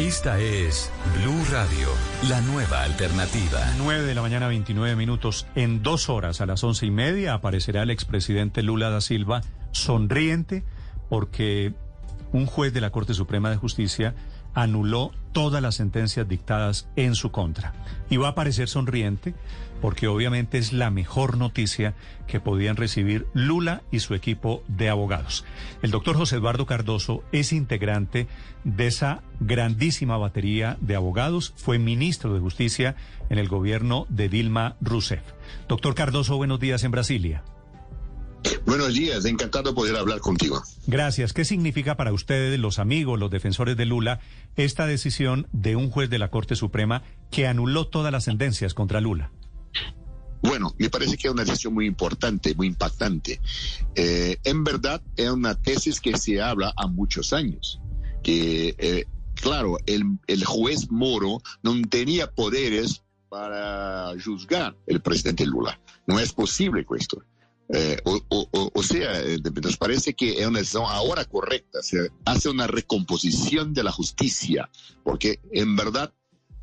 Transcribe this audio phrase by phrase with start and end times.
[0.00, 0.90] Esta es
[1.20, 1.88] Blue Radio,
[2.30, 3.60] la nueva alternativa.
[3.76, 5.46] 9 de la mañana, 29 minutos.
[5.54, 10.64] En dos horas, a las once y media, aparecerá el expresidente Lula da Silva sonriente
[11.10, 11.74] porque
[12.32, 14.14] un juez de la Corte Suprema de Justicia
[14.54, 17.72] anuló todas las sentencias dictadas en su contra.
[18.08, 19.34] Y va a aparecer sonriente
[19.80, 21.94] porque obviamente es la mejor noticia
[22.26, 25.44] que podían recibir Lula y su equipo de abogados.
[25.82, 28.28] El doctor José Eduardo Cardoso es integrante
[28.64, 32.94] de esa grandísima batería de abogados, fue ministro de Justicia
[33.30, 35.22] en el gobierno de Dilma Rousseff.
[35.68, 37.42] Doctor Cardoso, buenos días en Brasilia.
[38.70, 40.62] Buenos días, encantado poder hablar contigo.
[40.86, 41.32] Gracias.
[41.32, 44.20] ¿Qué significa para ustedes, los amigos, los defensores de Lula,
[44.54, 49.00] esta decisión de un juez de la Corte Suprema que anuló todas las sentencias contra
[49.00, 49.32] Lula?
[50.42, 53.40] Bueno, me parece que es una decisión muy importante, muy impactante.
[53.96, 57.80] Eh, en verdad, es una tesis que se habla a muchos años.
[58.22, 59.04] Que, eh,
[59.34, 65.80] claro, el, el juez Moro no tenía poderes para juzgar el presidente Lula.
[66.06, 67.24] No es posible esto.
[67.72, 72.10] Eh, o, o, o, sea, eh, nos parece que es una decisión ahora correcta, se
[72.24, 74.68] hace una recomposición de la justicia,
[75.04, 76.12] porque en verdad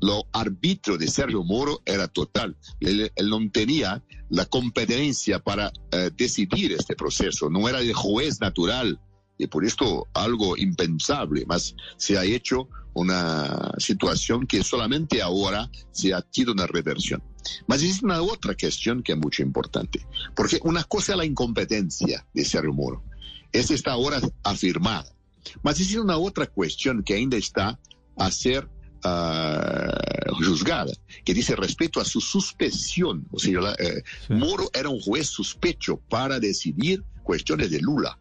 [0.00, 2.56] lo arbitrio de Sergio Moro era total.
[2.80, 9.00] Él, no tenía la competencia para eh, decidir este proceso, no era el juez natural,
[9.42, 16.14] y por esto algo impensable, más se ha hecho una situación que solamente ahora se
[16.14, 17.22] ha tenido una reversión.
[17.66, 22.24] Mas es una otra cuestión que es mucho importante, porque una cosa es la incompetencia
[22.32, 23.02] de Sergio Moro,
[23.50, 25.12] esa está ahora afirmada,
[25.62, 27.78] mas es una otra cuestión que ainda está
[28.16, 28.68] a ser
[29.04, 30.92] uh, juzgada,
[31.24, 34.34] que dice respecto a su suspensión, o sea, eh, sí.
[34.34, 38.16] Moro era un juez sospecho para decidir cuestiones de Lula.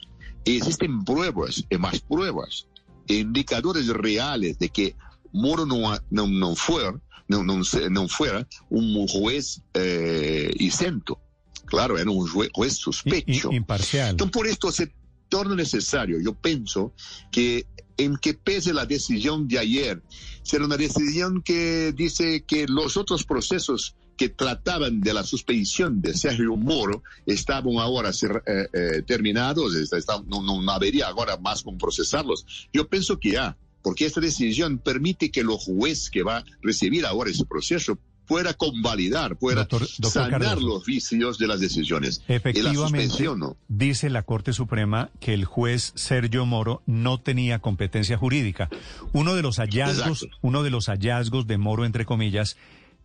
[0.45, 2.67] Existen pruebas, y más pruebas,
[3.07, 4.95] indicadores reales de que
[5.31, 11.19] Moro no, no, no fuera, no, no, no fuera un juez eh, isento.
[11.65, 13.51] Claro, era un juez, juez sospecho.
[13.51, 14.11] Imparcial.
[14.11, 14.93] Entonces, por esto se
[15.29, 16.93] torna necesario, yo pienso,
[17.31, 17.65] que
[17.97, 20.01] en que pese la decisión de ayer,
[20.43, 26.13] será una decisión que dice que los otros procesos que trataban de la suspensión de
[26.13, 32.45] Sergio Moro estaban ahora ser, eh, eh, terminados, está, no, habría ahora más con procesarlos.
[32.71, 37.03] Yo pienso que ya, porque esta decisión permite que los jueces que va a recibir
[37.07, 40.67] ahora ese proceso pueda convalidar, pueda doctor, doctor sanar Cardoso.
[40.67, 42.21] los vicios de las decisiones.
[42.27, 43.57] Efectivamente, la ¿no?
[43.69, 48.69] dice la Corte Suprema que el juez Sergio Moro no tenía competencia jurídica.
[49.13, 50.37] Uno de los hallazgos, Exacto.
[50.43, 52.55] uno de los hallazgos de Moro, entre comillas,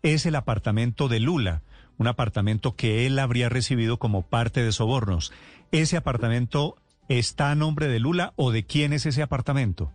[0.02, 1.62] es el apartamento de Lula,
[1.98, 5.32] un apartamento que él habría recibido como parte de sobornos.
[5.72, 6.76] ¿Ese apartamento
[7.08, 9.92] está a nombre de Lula o de quién es ese apartamento?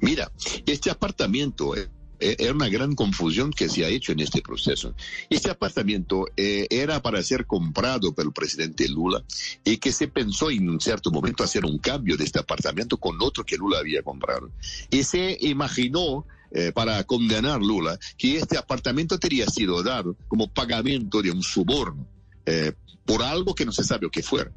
[0.00, 0.30] Mira,
[0.66, 4.94] este apartamento eh, era una gran confusión que se ha hecho en este proceso.
[5.28, 9.24] Este apartamento eh, era para ser comprado por el presidente Lula
[9.64, 13.16] y que se pensó en un cierto momento hacer un cambio de este apartamento con
[13.20, 14.50] otro que Lula había comprado.
[14.90, 21.20] Y se imaginó eh, para condenar Lula que este apartamento tenía sido dado como pagamento
[21.20, 22.08] de un soborno
[22.46, 22.72] eh,
[23.04, 24.52] por algo que no se sabe o que fuera.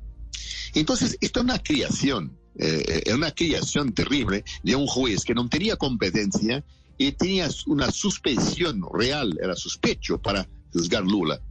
[0.73, 5.49] Entonces, esto es una creación, eh, es una creación terrible de un juez que no
[5.49, 6.63] tenía competencia
[6.97, 11.41] y tenía una suspensión real, era sospecho para juzgar Lula.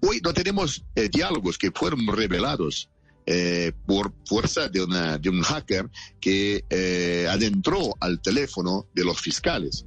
[0.00, 2.88] Hoy no tenemos eh, diálogos que fueron revelados
[3.30, 9.20] eh, por fuerza de, una, de, un hacker que eh, adentró al teléfono de los
[9.20, 9.84] fiscales.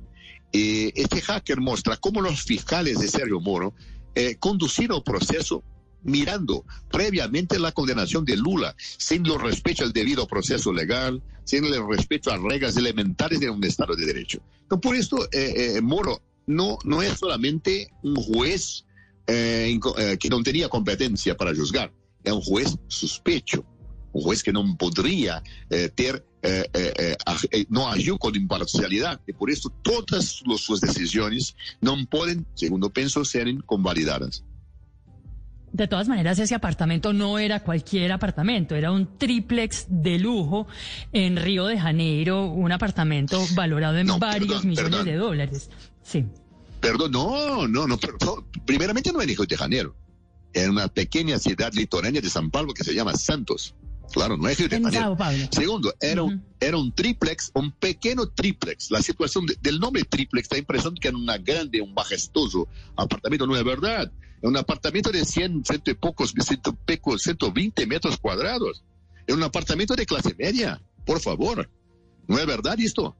[0.51, 3.73] Y este hacker muestra cómo los fiscales de Sergio Moro
[4.13, 5.63] eh, conducieron el proceso
[6.03, 11.87] mirando previamente la condenación de Lula, sin los respeto al debido proceso legal, sin el
[11.87, 14.39] respeto a reglas elementales de un Estado de Derecho.
[14.61, 18.85] Entonces, por esto, eh, eh, Moro no, no es solamente un juez
[19.25, 19.79] eh,
[20.19, 21.91] que no tenía competencia para juzgar,
[22.23, 23.65] es un juez sospecho,
[24.13, 25.41] un juez que no podría
[25.95, 26.25] tener,
[27.69, 33.47] no agió con imparcialidad, y por eso todas sus decisiones no pueden, según pienso, ser
[33.65, 34.43] convalidadas.
[35.71, 40.67] De todas maneras, ese apartamento no era cualquier apartamento, era un triplex de lujo
[41.13, 45.05] en Río de Janeiro, un apartamento valorado en No, varios perdón, millones perdón.
[45.05, 45.69] de dólares.
[46.03, 46.25] Sí.
[46.81, 48.45] Perdón, no, no, no, perdón.
[48.65, 49.95] Primeramente no en Río de Janeiro.
[50.53, 53.73] En una pequeña ciudad litoránea de San Pablo que se llama Santos.
[54.11, 55.15] Claro, no es Río de En Janeiro.
[55.51, 56.43] Segundo, era, un, Ujú.
[56.59, 58.91] era un triplex, un pequeño triplex.
[58.91, 62.67] La situación de- del nombre triplex da impresión que era una grande, un majestuoso
[62.97, 63.47] apartamento.
[63.47, 64.11] No es verdad.
[64.41, 68.83] Es un apartamento de 100, ciento y pocos, ciento, peco- 120 metros cuadrados.
[69.25, 70.81] Es un apartamento de clase media.
[71.05, 71.69] Por favor.
[72.27, 73.15] No es verdad esto.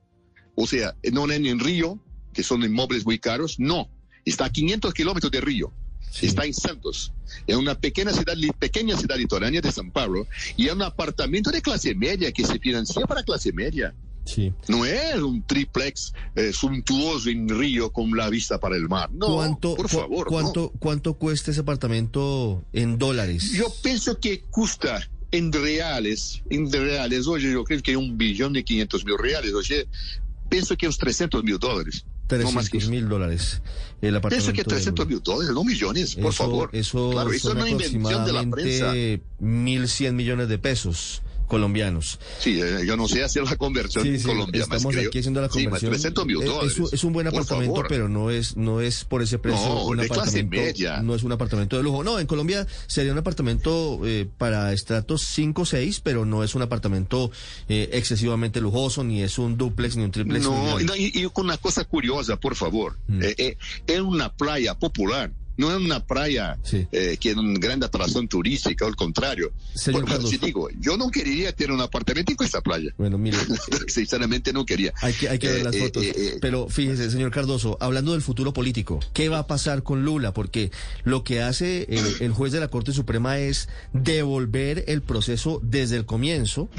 [0.55, 3.57] O sea, no es en Río, que son inmuebles muy caros.
[3.59, 3.87] No.
[4.25, 5.71] Está a 500 kilómetros de Río.
[6.21, 7.13] Está en Santos.
[7.47, 10.27] Es una pequeña ciudad, pequeña ciudad litoránea de San Pablo.
[10.57, 13.93] Y es un apartamento de clase media que se financia para clase media.
[14.25, 14.53] Sí.
[14.67, 19.09] No es un triplex eh, suntuoso en Río con la vista para el mar.
[19.11, 20.27] No, ¿Cuánto, por cu- favor.
[20.27, 23.51] ¿cuánto, ¿Cuánto cuesta ese apartamento en dólares?
[23.53, 23.57] no.
[23.59, 28.63] Yo pienso que cuesta en reales, en reales, oye, yo creo que un billón de
[28.63, 29.87] 500 mil reales, oye,
[30.49, 32.05] pienso que unos 300 mil dólares.
[32.39, 32.91] No más que 300 eso.
[32.91, 33.61] mil dólares.
[34.01, 35.15] El apartamento Pienso que de 300 Lula.
[35.15, 36.69] mil dólares, no millones, por Eso- favor.
[36.73, 38.85] Eso claro, eso es invención de la prensa.
[38.89, 42.17] aproximadamente 1.100 millones de pesos colombianos.
[42.39, 44.65] Sí, eh, yo no sé hacer la conversión Sí, sí, Colombia.
[44.65, 45.91] más estamos aquí haciendo la Sí, conversión.
[45.91, 46.77] 300 mil Eh, dólares.
[46.79, 47.87] Es, es un buen apartamento, favor.
[47.89, 50.55] pero no es no es por ese precio No, un de clase apartamento.
[50.55, 51.01] media.
[51.01, 52.03] No es un apartamento de lujo.
[52.05, 56.55] No, en Colombia sería un apartamento eh, para estratos 5 o 6, pero no es
[56.55, 57.31] un apartamento
[57.67, 60.45] eh, excesivamente lujoso, ni es un duplex, ni un triplex.
[60.45, 62.97] No, no, y- y con una cosa curiosa, por favor.
[63.07, 63.23] Mm.
[63.23, 63.57] Eh, eh,
[63.87, 65.33] es una playa popular.
[65.61, 66.87] No es una playa Sí.
[66.91, 69.51] eh, que es una gran atracción turística, al contrario.
[69.75, 70.27] Señor Por- Cardoso.
[70.29, 72.91] si digo, yo no quería tener un apartamento en esta playa.
[72.97, 73.37] Bueno, mire,
[73.87, 74.93] Sinceramente no quería.
[75.01, 76.03] Hay que, hay que ver Eh, las eh, fotos.
[76.03, 80.03] eh, eh, Pero fíjese, señor Cardoso, hablando del futuro político, ¿qué va a pasar con
[80.03, 80.33] Lula?
[80.33, 80.71] Porque
[81.03, 85.95] lo que hace el, el juez de la Corte Suprema es devolver el proceso desde
[85.97, 86.69] el comienzo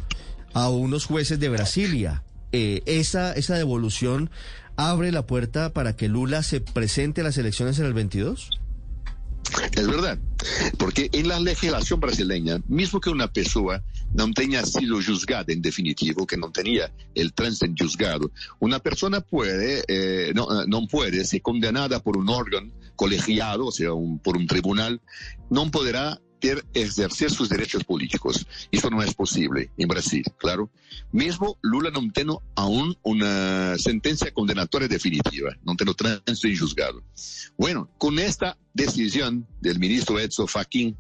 [0.55, 2.23] a unos jueces de Brasilia.
[2.53, 4.31] Eh, esa, esa devolución
[4.77, 8.51] abre la puerta para que Lula se presente a las elecciones en el 22.
[9.75, 10.19] Es verdad,
[10.79, 13.83] porque en la legislación brasileña, mismo que una persona
[14.15, 19.85] no tenga sido juzgada en definitivo, que no tenía el tránsito juzgado, una persona puede,
[19.89, 24.37] eh, no, eh, no puede ser condenada por un órgano colegiado, o sea, un- por
[24.37, 25.01] un tribunal,
[25.51, 28.47] no podrá ter- ejercer sus derechos políticos.
[28.71, 30.71] Eso no es posible en Brasil, claro.
[31.13, 37.03] Mismo Lula no tiene aún una sentencia condenatoria definitiva, no tiene tránsito en juzgado.
[37.57, 40.97] Bueno, con esta decisión del ministro Edson Fachin,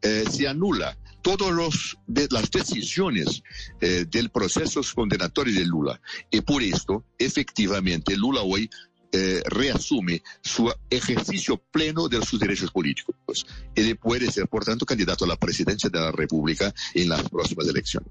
[0.00, 3.42] eh, se anula todas de, las decisiones
[3.80, 6.00] eh, del proceso condenatorio de Lula.
[6.30, 8.68] Y por esto, efectivamente, Lula hoy
[9.12, 13.46] eh, reasume su ejercicio pleno de sus derechos políticos.
[13.74, 17.68] Él puede ser, por tanto, candidato a la presidencia de la República en las próximas
[17.68, 18.10] elecciones.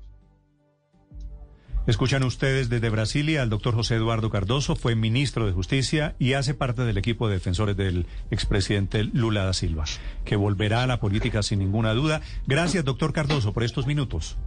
[1.87, 6.53] Escuchan ustedes desde Brasilia al doctor José Eduardo Cardoso, fue ministro de Justicia y hace
[6.53, 9.85] parte del equipo de defensores del expresidente Lula da Silva,
[10.23, 12.21] que volverá a la política sin ninguna duda.
[12.45, 14.37] Gracias, doctor Cardoso, por estos minutos.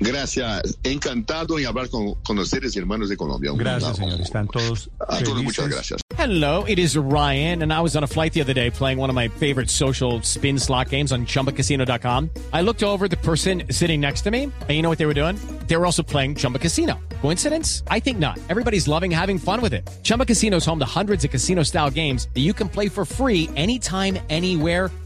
[0.00, 3.52] Gracias, encantado en hablar con, con ustedes, hermanos de Colombia.
[3.52, 4.20] Un- Gracias, un- señor.
[4.20, 6.00] Están todos A todos muchas gracias.
[6.18, 9.10] Hello, it is Ryan, and I was on a flight the other day playing one
[9.10, 12.30] of my favorite social spin slot games on chumbacasino.com.
[12.52, 15.14] I looked over the person sitting next to me, and you know what they were
[15.14, 15.36] doing?
[15.66, 16.98] They were also playing Chumba Casino.
[17.22, 17.82] Coincidence?
[17.88, 18.38] I think not.
[18.48, 19.88] Everybody's loving having fun with it.
[20.02, 23.04] Chumba Casino is home to hundreds of casino style games that you can play for
[23.04, 24.90] free anytime, anywhere,